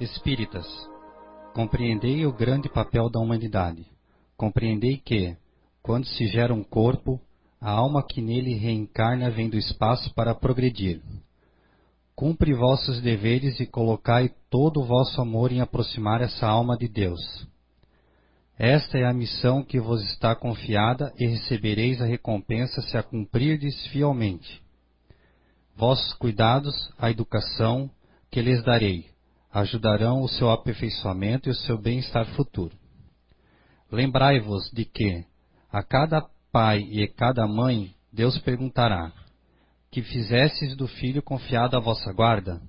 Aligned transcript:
Espíritas, 0.00 0.64
compreendei 1.52 2.24
o 2.24 2.32
grande 2.32 2.68
papel 2.68 3.10
da 3.10 3.18
humanidade. 3.18 3.84
Compreendei 4.36 4.96
que, 4.96 5.36
quando 5.82 6.06
se 6.06 6.28
gera 6.28 6.54
um 6.54 6.62
corpo, 6.62 7.20
a 7.60 7.72
alma 7.72 8.06
que 8.06 8.22
nele 8.22 8.54
reencarna 8.54 9.28
vem 9.28 9.50
do 9.50 9.58
espaço 9.58 10.14
para 10.14 10.36
progredir. 10.36 11.02
Cumpre 12.14 12.54
vossos 12.54 13.00
deveres 13.00 13.58
e 13.58 13.66
colocai 13.66 14.30
todo 14.48 14.80
o 14.80 14.84
vosso 14.84 15.20
amor 15.20 15.50
em 15.50 15.60
aproximar 15.60 16.20
essa 16.20 16.46
alma 16.46 16.78
de 16.78 16.86
Deus. 16.86 17.48
Esta 18.56 18.98
é 18.98 19.04
a 19.04 19.12
missão 19.12 19.64
que 19.64 19.80
vos 19.80 20.00
está 20.12 20.32
confiada 20.36 21.12
e 21.18 21.26
recebereis 21.26 22.00
a 22.00 22.06
recompensa 22.06 22.80
se 22.82 22.96
a 22.96 23.02
cumprirdes 23.02 23.84
fielmente. 23.88 24.62
Vossos 25.76 26.14
cuidados, 26.14 26.92
a 26.96 27.10
educação 27.10 27.90
que 28.30 28.40
lhes 28.40 28.62
darei, 28.62 29.17
ajudarão 29.52 30.22
o 30.22 30.28
seu 30.28 30.50
aperfeiçoamento 30.50 31.48
e 31.48 31.52
o 31.52 31.54
seu 31.54 31.78
bem-estar 31.78 32.26
futuro. 32.34 32.76
Lembrai-vos 33.90 34.70
de 34.70 34.84
que, 34.84 35.24
a 35.70 35.82
cada 35.82 36.20
pai 36.52 36.86
e 36.90 37.02
a 37.02 37.08
cada 37.08 37.46
mãe, 37.46 37.94
Deus 38.12 38.38
perguntará: 38.38 39.12
Que 39.90 40.02
fizestes 40.02 40.76
do 40.76 40.86
filho 40.86 41.22
confiado 41.22 41.76
à 41.76 41.80
vossa 41.80 42.12
guarda? 42.12 42.60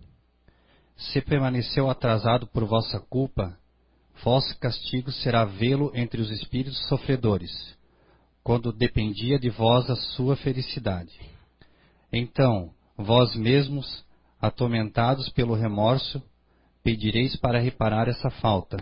Se 0.95 1.21
permaneceu 1.21 1.89
atrasado 1.89 2.47
por 2.47 2.65
vossa 2.65 2.99
culpa, 2.99 3.57
vosso 4.23 4.57
castigo 4.59 5.11
será 5.11 5.45
vê-lo 5.45 5.91
entre 5.93 6.21
os 6.21 6.29
espíritos 6.29 6.77
sofredores, 6.87 7.51
quando 8.43 8.73
dependia 8.73 9.39
de 9.39 9.49
vós 9.49 9.89
a 9.89 9.95
sua 9.95 10.35
felicidade. 10.35 11.17
Então, 12.11 12.71
vós 12.97 13.35
mesmos, 13.35 14.03
atormentados 14.41 15.29
pelo 15.29 15.53
remorso, 15.53 16.21
pedireis 16.83 17.35
para 17.35 17.59
reparar 17.59 18.07
essa 18.07 18.29
falta. 18.29 18.77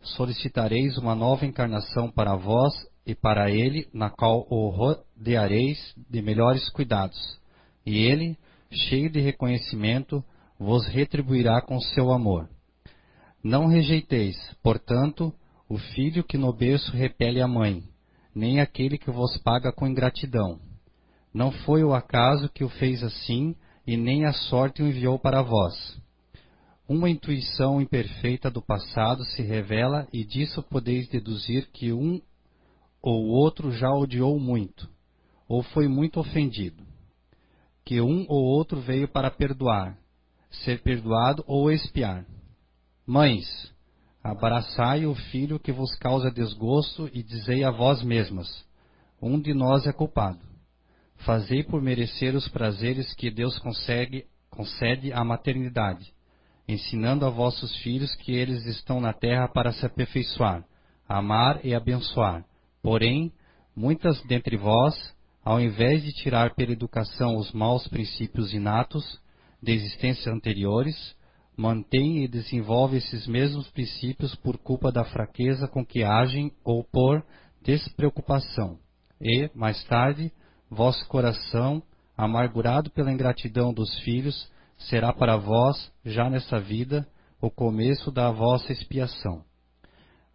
Solicitareis 0.00 0.98
uma 0.98 1.14
nova 1.14 1.46
encarnação 1.46 2.10
para 2.10 2.36
vós 2.36 2.72
e 3.06 3.14
para 3.14 3.50
ele, 3.50 3.88
na 3.92 4.10
qual 4.10 4.46
o 4.50 4.68
rodeareis 4.68 5.94
de 6.10 6.22
melhores 6.22 6.68
cuidados. 6.70 7.38
E 7.84 7.98
ele, 7.98 8.36
cheio 8.70 9.10
de 9.10 9.20
reconhecimento, 9.20 10.24
vos 10.58 10.86
retribuirá 10.86 11.60
com 11.60 11.78
seu 11.80 12.12
amor. 12.12 12.48
Não 13.42 13.66
rejeiteis, 13.66 14.36
portanto, 14.62 15.32
o 15.68 15.76
filho 15.76 16.24
que 16.24 16.38
no 16.38 16.52
berço 16.52 16.92
repele 16.92 17.40
a 17.40 17.48
mãe, 17.48 17.82
nem 18.34 18.60
aquele 18.60 18.96
que 18.96 19.10
vos 19.10 19.36
paga 19.38 19.72
com 19.72 19.86
ingratidão. 19.86 20.58
Não 21.32 21.50
foi 21.50 21.82
o 21.84 21.92
acaso 21.92 22.48
que 22.48 22.64
o 22.64 22.68
fez 22.68 23.02
assim, 23.02 23.54
e 23.86 23.96
nem 23.96 24.24
a 24.24 24.32
sorte 24.32 24.82
o 24.82 24.86
enviou 24.86 25.18
para 25.18 25.42
vós. 25.42 26.00
Uma 26.88 27.08
intuição 27.08 27.80
imperfeita 27.80 28.50
do 28.50 28.60
passado 28.60 29.24
se 29.24 29.42
revela, 29.42 30.06
e 30.12 30.24
disso 30.24 30.62
podeis 30.62 31.08
deduzir 31.08 31.68
que 31.72 31.92
um 31.92 32.20
ou 33.00 33.26
outro 33.26 33.70
já 33.72 33.90
odiou 33.92 34.38
muito, 34.38 34.88
ou 35.48 35.62
foi 35.62 35.88
muito 35.88 36.20
ofendido. 36.20 36.82
Que 37.84 38.00
um 38.00 38.24
ou 38.28 38.42
outro 38.44 38.80
veio 38.80 39.08
para 39.08 39.30
perdoar, 39.30 39.98
ser 40.50 40.82
perdoado 40.82 41.44
ou 41.46 41.70
expiar 41.70 42.24
Mães, 43.06 43.46
abraçai 44.22 45.04
o 45.04 45.14
filho 45.14 45.60
que 45.60 45.70
vos 45.70 45.94
causa 45.96 46.30
desgosto 46.30 47.10
e 47.12 47.22
dizei 47.22 47.62
a 47.62 47.70
vós 47.70 48.02
mesmas: 48.02 48.48
Um 49.20 49.38
de 49.38 49.52
nós 49.52 49.86
é 49.86 49.92
culpado. 49.92 50.40
Fazei 51.16 51.62
por 51.62 51.82
merecer 51.82 52.34
os 52.34 52.48
prazeres 52.48 53.12
que 53.14 53.30
Deus 53.30 53.58
consegue, 53.58 54.24
concede 54.48 55.12
à 55.12 55.22
maternidade, 55.22 56.13
ensinando 56.66 57.26
a 57.26 57.30
vossos 57.30 57.74
filhos 57.78 58.14
que 58.16 58.32
eles 58.32 58.64
estão 58.66 59.00
na 59.00 59.12
terra 59.12 59.48
para 59.48 59.72
se 59.72 59.84
aperfeiçoar, 59.84 60.64
amar 61.08 61.60
e 61.64 61.74
abençoar. 61.74 62.44
Porém, 62.82 63.32
muitas 63.76 64.22
dentre 64.22 64.56
vós, 64.56 64.94
ao 65.44 65.60
invés 65.60 66.02
de 66.02 66.12
tirar 66.12 66.54
pela 66.54 66.72
educação 66.72 67.36
os 67.36 67.52
maus 67.52 67.86
princípios 67.88 68.54
inatos 68.54 69.20
de 69.62 69.72
existências 69.72 70.26
anteriores, 70.26 71.14
mantém 71.56 72.24
e 72.24 72.28
desenvolve 72.28 72.96
esses 72.96 73.26
mesmos 73.26 73.68
princípios 73.70 74.34
por 74.36 74.58
culpa 74.58 74.90
da 74.90 75.04
fraqueza 75.04 75.68
com 75.68 75.84
que 75.84 76.02
agem 76.02 76.52
ou 76.64 76.82
por 76.84 77.24
despreocupação. 77.62 78.78
E, 79.20 79.50
mais 79.54 79.82
tarde, 79.84 80.32
vosso 80.68 81.06
coração, 81.06 81.82
amargurado 82.16 82.90
pela 82.90 83.12
ingratidão 83.12 83.72
dos 83.72 83.98
filhos, 84.00 84.50
será 84.76 85.12
para 85.12 85.36
vós, 85.36 85.92
já 86.04 86.28
nessa 86.28 86.58
vida, 86.60 87.06
o 87.40 87.50
começo 87.50 88.10
da 88.10 88.30
vossa 88.30 88.72
expiação. 88.72 89.44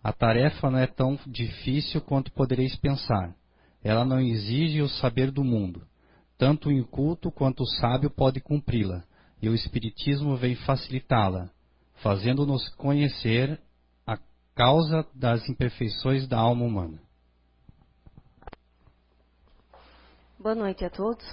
A 0.03 0.13
tarefa 0.13 0.69
não 0.69 0.79
é 0.79 0.87
tão 0.87 1.19
difícil 1.27 2.01
quanto 2.01 2.31
podereis 2.31 2.75
pensar. 2.75 3.35
Ela 3.83 4.05
não 4.05 4.19
exige 4.19 4.81
o 4.81 4.87
saber 4.87 5.31
do 5.31 5.43
mundo. 5.43 5.85
Tanto 6.37 6.69
o 6.69 6.71
inculto 6.71 7.31
quanto 7.31 7.63
o 7.63 7.67
sábio 7.67 8.09
pode 8.09 8.39
cumpri-la 8.39 9.03
e 9.41 9.49
o 9.49 9.55
Espiritismo 9.55 10.35
vem 10.35 10.55
facilitá-la, 10.55 11.49
fazendo-nos 11.95 12.67
conhecer 12.75 13.59
a 14.05 14.17
causa 14.55 15.05
das 15.13 15.47
imperfeições 15.49 16.27
da 16.27 16.37
alma 16.37 16.65
humana. 16.65 17.01
Boa 20.37 20.55
noite 20.55 20.85
a 20.85 20.89
todos. 20.89 21.25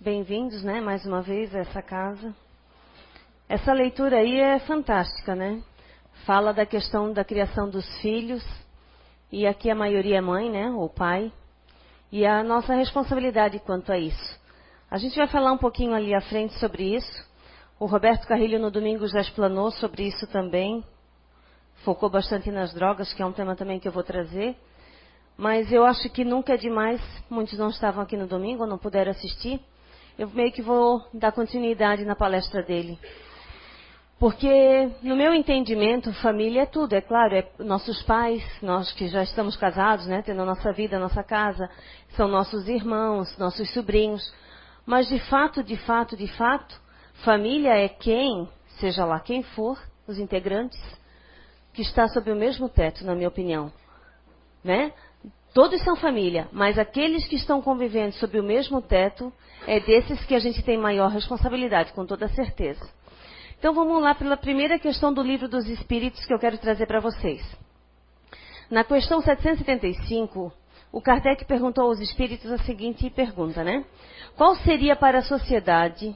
Bem-vindos, 0.00 0.62
né, 0.62 0.80
mais 0.80 1.04
uma 1.04 1.22
vez 1.22 1.52
a 1.52 1.58
essa 1.58 1.82
casa. 1.82 2.32
Essa 3.48 3.72
leitura 3.72 4.18
aí 4.18 4.38
é 4.38 4.60
fantástica, 4.60 5.34
né? 5.34 5.60
Fala 6.24 6.54
da 6.54 6.64
questão 6.64 7.12
da 7.12 7.24
criação 7.24 7.68
dos 7.68 7.84
filhos, 8.00 8.46
e 9.32 9.44
aqui 9.44 9.68
a 9.68 9.74
maioria 9.74 10.18
é 10.18 10.20
mãe, 10.20 10.48
né, 10.48 10.70
ou 10.70 10.88
pai, 10.88 11.32
e 12.12 12.24
a 12.24 12.44
nossa 12.44 12.76
responsabilidade 12.76 13.58
quanto 13.58 13.90
a 13.90 13.98
isso. 13.98 14.40
A 14.88 14.98
gente 14.98 15.16
vai 15.16 15.26
falar 15.26 15.50
um 15.50 15.58
pouquinho 15.58 15.92
ali 15.92 16.14
à 16.14 16.20
frente 16.20 16.54
sobre 16.60 16.94
isso. 16.94 17.28
O 17.80 17.86
Roberto 17.86 18.24
Carrilho 18.28 18.60
no 18.60 18.70
domingo 18.70 19.04
já 19.08 19.20
explanou 19.20 19.72
sobre 19.72 20.06
isso 20.06 20.28
também. 20.28 20.84
Focou 21.84 22.08
bastante 22.08 22.52
nas 22.52 22.72
drogas, 22.72 23.12
que 23.12 23.20
é 23.20 23.26
um 23.26 23.32
tema 23.32 23.56
também 23.56 23.80
que 23.80 23.88
eu 23.88 23.92
vou 23.92 24.04
trazer. 24.04 24.56
Mas 25.36 25.72
eu 25.72 25.84
acho 25.84 26.08
que 26.10 26.24
nunca 26.24 26.54
é 26.54 26.56
demais. 26.56 27.00
Muitos 27.28 27.58
não 27.58 27.68
estavam 27.68 28.00
aqui 28.00 28.16
no 28.16 28.28
domingo, 28.28 28.64
não 28.64 28.78
puderam 28.78 29.10
assistir. 29.10 29.60
Eu 30.18 30.28
meio 30.30 30.50
que 30.50 30.60
vou 30.60 31.06
dar 31.14 31.30
continuidade 31.30 32.04
na 32.04 32.16
palestra 32.16 32.60
dele. 32.60 32.98
Porque, 34.18 34.90
no 35.00 35.14
meu 35.14 35.32
entendimento, 35.32 36.12
família 36.14 36.62
é 36.62 36.66
tudo, 36.66 36.92
é 36.94 37.00
claro, 37.00 37.36
é 37.36 37.48
nossos 37.60 38.02
pais, 38.02 38.42
nós 38.60 38.90
que 38.90 39.06
já 39.06 39.22
estamos 39.22 39.56
casados, 39.56 40.08
né, 40.08 40.20
tendo 40.22 40.42
a 40.42 40.44
nossa 40.44 40.72
vida, 40.72 40.96
a 40.96 40.98
nossa 40.98 41.22
casa, 41.22 41.70
são 42.16 42.26
nossos 42.26 42.68
irmãos, 42.68 43.38
nossos 43.38 43.72
sobrinhos. 43.72 44.34
Mas 44.84 45.06
de 45.06 45.20
fato, 45.20 45.62
de 45.62 45.76
fato, 45.76 46.16
de 46.16 46.26
fato, 46.26 46.80
família 47.22 47.76
é 47.76 47.88
quem, 47.88 48.48
seja 48.80 49.04
lá 49.04 49.20
quem 49.20 49.44
for, 49.44 49.78
os 50.08 50.18
integrantes, 50.18 50.80
que 51.72 51.82
está 51.82 52.08
sob 52.08 52.32
o 52.32 52.36
mesmo 52.36 52.68
teto, 52.68 53.04
na 53.04 53.14
minha 53.14 53.28
opinião. 53.28 53.72
Né? 54.64 54.92
Todos 55.58 55.82
são 55.82 55.96
família, 55.96 56.46
mas 56.52 56.78
aqueles 56.78 57.26
que 57.26 57.34
estão 57.34 57.60
convivendo 57.60 58.14
sob 58.14 58.38
o 58.38 58.44
mesmo 58.44 58.80
teto 58.80 59.32
é 59.66 59.80
desses 59.80 60.24
que 60.24 60.36
a 60.36 60.38
gente 60.38 60.62
tem 60.62 60.78
maior 60.78 61.10
responsabilidade, 61.10 61.92
com 61.94 62.06
toda 62.06 62.28
certeza. 62.28 62.88
Então 63.58 63.74
vamos 63.74 64.00
lá 64.00 64.14
pela 64.14 64.36
primeira 64.36 64.78
questão 64.78 65.12
do 65.12 65.20
livro 65.20 65.48
dos 65.48 65.66
Espíritos 65.66 66.24
que 66.24 66.32
eu 66.32 66.38
quero 66.38 66.58
trazer 66.58 66.86
para 66.86 67.00
vocês. 67.00 67.42
Na 68.70 68.84
questão 68.84 69.20
775, 69.20 70.52
o 70.92 71.02
Kardec 71.02 71.44
perguntou 71.44 71.86
aos 71.86 71.98
espíritos 71.98 72.52
a 72.52 72.58
seguinte 72.58 73.10
pergunta, 73.10 73.64
né? 73.64 73.84
Qual 74.36 74.54
seria 74.54 74.94
para 74.94 75.18
a 75.18 75.22
sociedade 75.22 76.14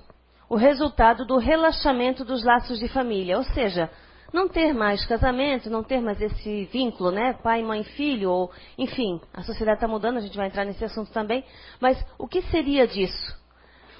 o 0.49 0.55
resultado 0.55 1.27
do 1.27 1.39
relaxamento 1.39 2.25
dos 2.25 2.45
laços 2.45 2.79
de 2.79 2.87
família? 2.87 3.39
Ou 3.39 3.43
seja, 3.43 3.91
não 4.33 4.49
ter 4.49 4.73
mais 4.73 5.05
casamento, 5.07 5.69
não 5.69 5.85
ter 5.85 6.01
mais 6.01 6.21
esse 6.21 6.65
vínculo, 6.67 7.11
né? 7.11 7.35
Pai, 7.35 7.63
mãe, 7.63 7.85
filho, 7.85 8.31
ou 8.31 8.51
enfim, 8.79 9.21
a 9.33 9.43
sociedade 9.43 9.77
está 9.77 9.89
mudando, 9.89 10.17
a 10.17 10.21
gente 10.21 10.37
vai 10.37 10.47
entrar 10.47 10.65
nesse 10.65 10.85
assunto 10.85 11.13
também. 11.13 11.45
Mas 11.81 12.03
o 12.19 12.27
que 12.27 12.43
seria 12.43 12.87
disso? 12.87 13.41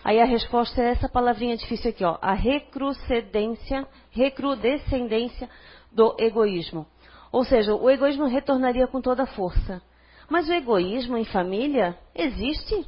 Aí 0.05 0.21
a 0.21 0.25
resposta 0.25 0.83
é 0.83 0.91
essa 0.91 1.09
palavrinha 1.09 1.57
difícil 1.57 1.91
aqui, 1.91 2.05
ó, 2.05 2.19
a 2.21 2.33
recrudescência, 2.33 3.87
recrudescendência 4.11 5.49
do 5.93 6.17
egoísmo. 6.19 6.87
Ou 7.31 7.45
seja, 7.45 7.75
o 7.75 7.89
egoísmo 7.89 8.27
retornaria 8.27 8.87
com 8.87 9.01
toda 9.01 9.23
a 9.23 9.27
força. 9.27 9.81
Mas 10.29 10.49
o 10.49 10.53
egoísmo 10.53 11.17
em 11.17 11.25
família 11.25 11.97
existe? 12.15 12.87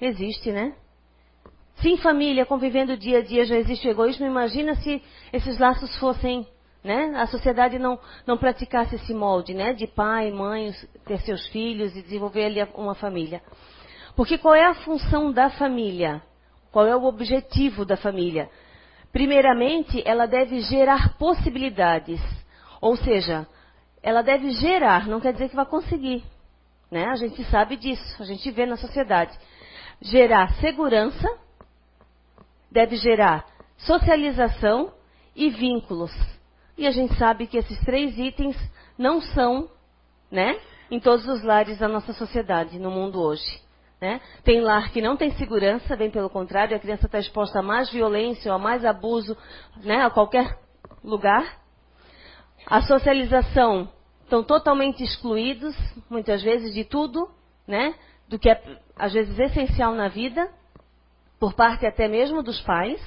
Existe, 0.00 0.52
né? 0.52 0.74
Se 1.76 1.88
em 1.88 1.96
família, 1.96 2.46
convivendo 2.46 2.96
dia 2.96 3.18
a 3.18 3.22
dia, 3.22 3.44
já 3.44 3.56
existe 3.56 3.88
egoísmo, 3.88 4.26
imagina 4.26 4.74
se 4.76 5.02
esses 5.32 5.58
laços 5.58 5.94
fossem, 5.98 6.46
né? 6.82 7.12
A 7.16 7.26
sociedade 7.26 7.78
não, 7.78 7.98
não 8.26 8.38
praticasse 8.38 8.94
esse 8.94 9.12
molde, 9.12 9.54
né? 9.54 9.72
De 9.72 9.86
pai, 9.86 10.30
mãe, 10.30 10.72
ter 11.04 11.20
seus 11.20 11.46
filhos 11.48 11.94
e 11.96 12.02
desenvolver 12.02 12.44
ali 12.44 12.62
uma 12.74 12.94
família. 12.94 13.42
Porque 14.16 14.38
qual 14.38 14.54
é 14.54 14.64
a 14.64 14.74
função 14.74 15.32
da 15.32 15.50
família? 15.50 16.22
Qual 16.70 16.86
é 16.86 16.96
o 16.96 17.04
objetivo 17.04 17.84
da 17.84 17.96
família? 17.96 18.48
Primeiramente, 19.12 20.02
ela 20.04 20.26
deve 20.26 20.60
gerar 20.60 21.16
possibilidades. 21.16 22.20
Ou 22.80 22.96
seja, 22.96 23.46
ela 24.02 24.22
deve 24.22 24.50
gerar, 24.50 25.06
não 25.06 25.20
quer 25.20 25.32
dizer 25.32 25.48
que 25.48 25.56
vai 25.56 25.66
conseguir. 25.66 26.22
Né? 26.90 27.06
A 27.06 27.16
gente 27.16 27.42
sabe 27.44 27.76
disso, 27.76 28.22
a 28.22 28.24
gente 28.24 28.50
vê 28.50 28.66
na 28.66 28.76
sociedade. 28.76 29.36
Gerar 30.00 30.52
segurança, 30.54 31.28
deve 32.74 32.96
gerar 32.96 33.46
socialização 33.78 34.92
e 35.34 35.48
vínculos. 35.48 36.12
E 36.76 36.88
a 36.88 36.90
gente 36.90 37.14
sabe 37.14 37.46
que 37.46 37.56
esses 37.56 37.78
três 37.84 38.18
itens 38.18 38.56
não 38.98 39.20
são, 39.20 39.70
né, 40.28 40.58
em 40.90 40.98
todos 40.98 41.24
os 41.28 41.44
lares 41.44 41.78
da 41.78 41.86
nossa 41.86 42.12
sociedade, 42.12 42.80
no 42.80 42.90
mundo 42.90 43.20
hoje. 43.20 43.62
Né? 44.00 44.20
Tem 44.42 44.60
lar 44.60 44.90
que 44.90 45.00
não 45.00 45.16
tem 45.16 45.30
segurança, 45.36 45.96
bem 45.96 46.10
pelo 46.10 46.28
contrário, 46.28 46.76
a 46.76 46.80
criança 46.80 47.06
está 47.06 47.20
exposta 47.20 47.60
a 47.60 47.62
mais 47.62 47.90
violência 47.90 48.50
ou 48.50 48.56
a 48.56 48.58
mais 48.58 48.84
abuso 48.84 49.36
né, 49.84 50.02
a 50.02 50.10
qualquer 50.10 50.58
lugar. 51.02 51.60
A 52.66 52.82
socialização 52.82 53.88
estão 54.24 54.42
totalmente 54.42 55.02
excluídos, 55.04 55.76
muitas 56.10 56.42
vezes, 56.42 56.74
de 56.74 56.84
tudo, 56.84 57.30
né? 57.68 57.94
Do 58.28 58.38
que 58.38 58.50
é, 58.50 58.60
às 58.96 59.12
vezes, 59.12 59.38
essencial 59.38 59.94
na 59.94 60.08
vida, 60.08 60.50
por 61.38 61.54
parte 61.54 61.86
até 61.86 62.08
mesmo 62.08 62.42
dos 62.42 62.60
pais, 62.60 63.00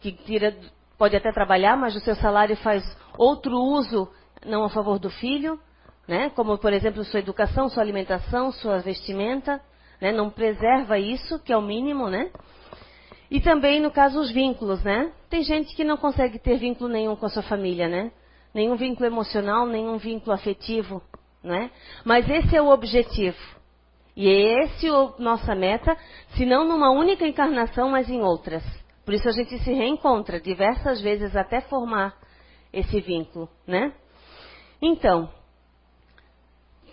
que 0.00 0.12
tira, 0.12 0.54
pode 0.98 1.16
até 1.16 1.32
trabalhar, 1.32 1.76
mas 1.76 1.94
o 1.94 2.00
seu 2.00 2.14
salário 2.16 2.56
faz 2.58 2.84
outro 3.16 3.56
uso 3.56 4.08
não 4.44 4.64
a 4.64 4.70
favor 4.70 4.98
do 4.98 5.08
filho, 5.08 5.58
né? 6.06 6.30
Como, 6.30 6.58
por 6.58 6.72
exemplo, 6.72 7.04
sua 7.04 7.20
educação, 7.20 7.68
sua 7.68 7.82
alimentação, 7.82 8.52
sua 8.52 8.78
vestimenta 8.78 9.60
né? 10.00 10.12
Não 10.12 10.30
preserva 10.30 10.98
isso, 10.98 11.38
que 11.38 11.52
é 11.52 11.56
o 11.56 11.62
mínimo, 11.62 12.08
né? 12.08 12.30
E 13.30 13.40
também, 13.40 13.80
no 13.80 13.90
caso, 13.90 14.20
os 14.20 14.30
vínculos, 14.30 14.82
né? 14.82 15.10
Tem 15.30 15.42
gente 15.42 15.74
que 15.74 15.82
não 15.82 15.96
consegue 15.96 16.38
ter 16.38 16.58
vínculo 16.58 16.90
nenhum 16.90 17.16
com 17.16 17.26
a 17.26 17.30
sua 17.30 17.42
família, 17.42 17.88
né? 17.88 18.12
Nenhum 18.52 18.76
vínculo 18.76 19.06
emocional, 19.06 19.66
nenhum 19.66 19.96
vínculo 19.96 20.32
afetivo, 20.32 21.02
né? 21.42 21.70
Mas 22.04 22.28
esse 22.28 22.54
é 22.54 22.62
o 22.62 22.68
objetivo. 22.68 23.38
E 24.16 24.28
é 24.28 24.64
esse 24.64 24.88
a 24.88 25.12
nossa 25.18 25.54
meta, 25.54 25.96
se 26.36 26.46
não 26.46 26.66
numa 26.66 26.90
única 26.90 27.26
encarnação, 27.26 27.90
mas 27.90 28.08
em 28.08 28.22
outras. 28.22 28.62
Por 29.04 29.12
isso 29.12 29.28
a 29.28 29.32
gente 29.32 29.58
se 29.58 29.72
reencontra 29.72 30.40
diversas 30.40 31.00
vezes 31.00 31.34
até 31.36 31.60
formar 31.62 32.14
esse 32.72 33.00
vínculo, 33.00 33.48
né? 33.66 33.92
Então, 34.80 35.28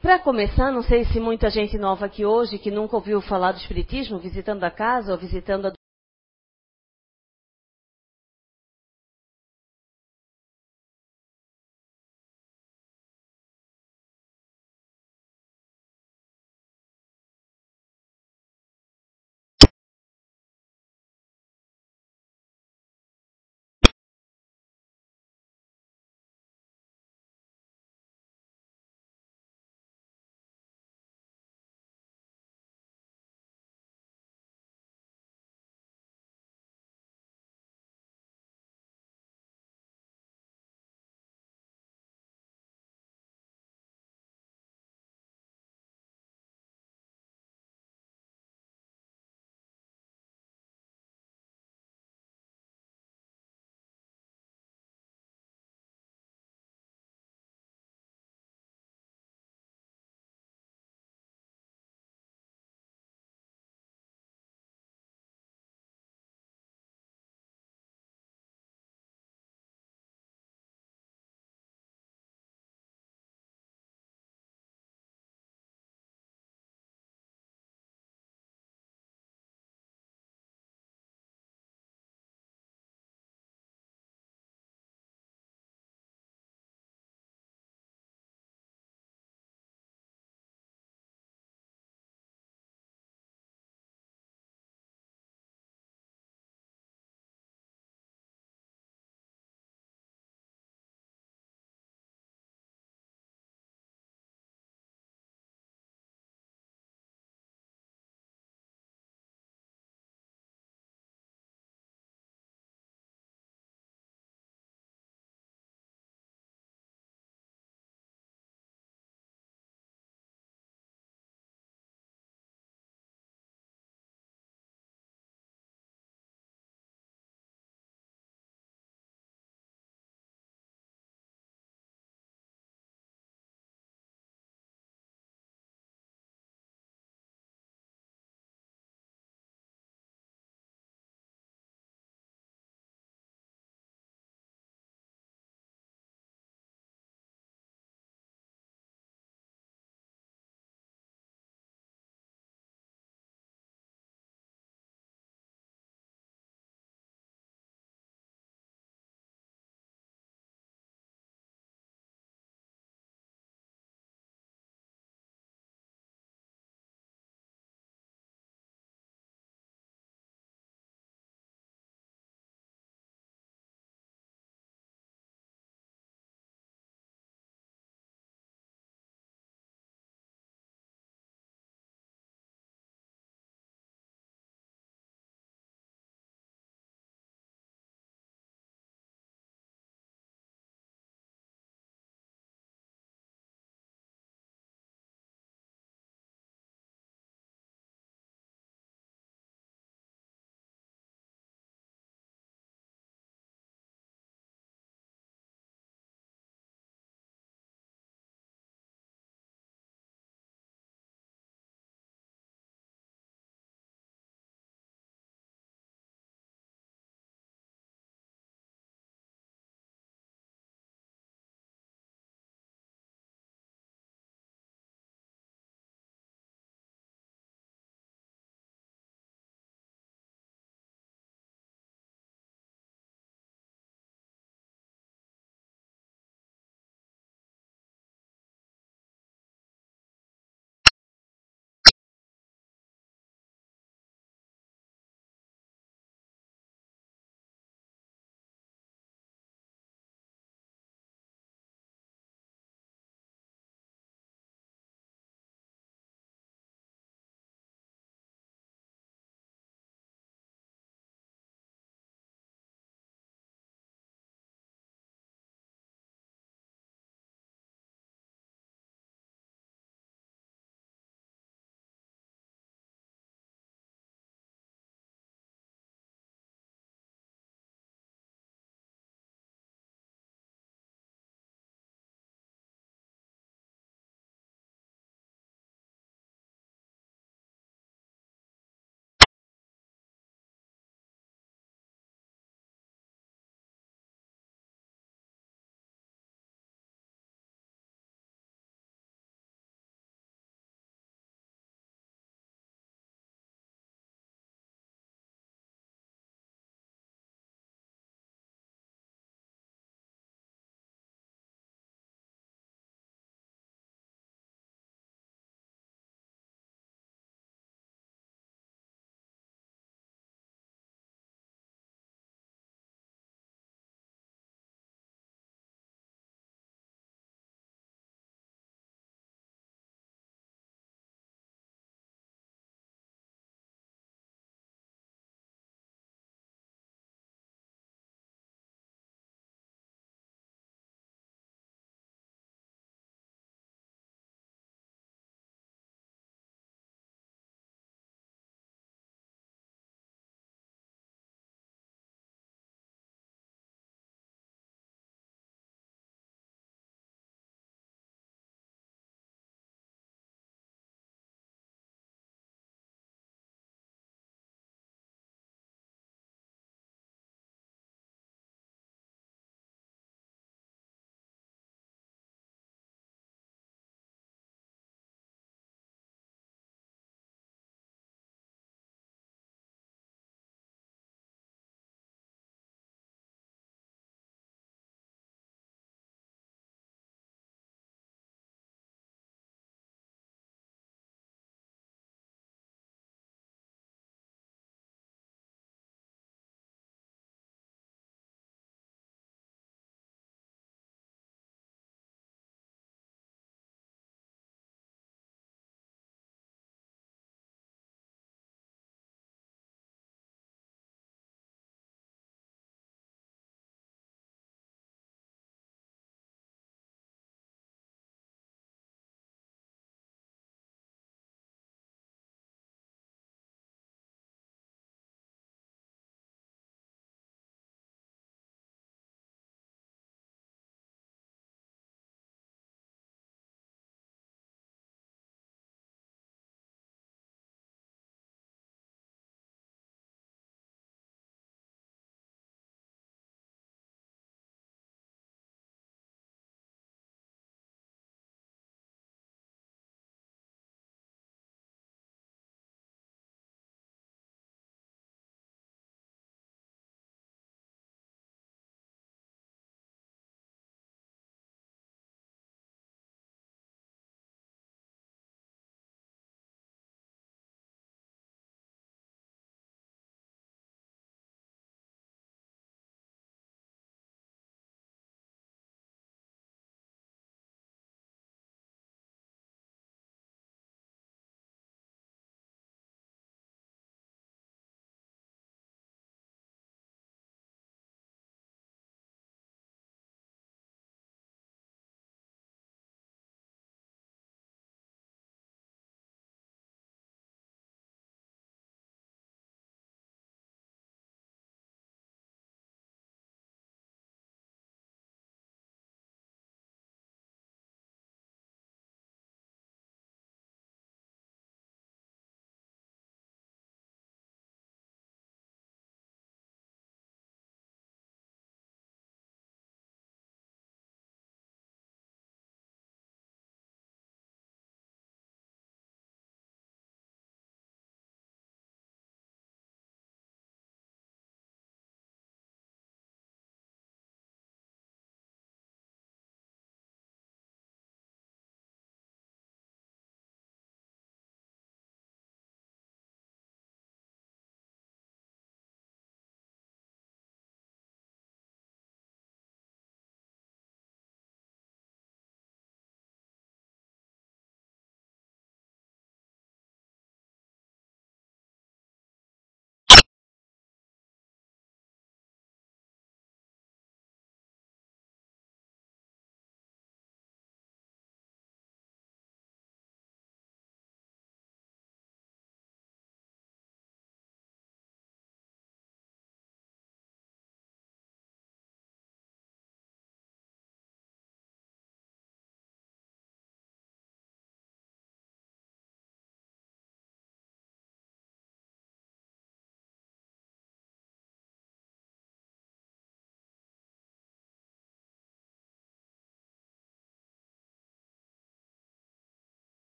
para 0.00 0.18
começar, 0.20 0.70
não 0.70 0.82
sei 0.82 1.04
se 1.06 1.18
muita 1.18 1.50
gente 1.50 1.76
nova 1.76 2.06
aqui 2.06 2.24
hoje, 2.24 2.58
que 2.58 2.70
nunca 2.70 2.96
ouviu 2.96 3.20
falar 3.20 3.52
do 3.52 3.58
Espiritismo, 3.58 4.18
visitando 4.18 4.62
a 4.64 4.70
casa 4.70 5.12
ou 5.12 5.18
visitando 5.18 5.66
a 5.66 5.77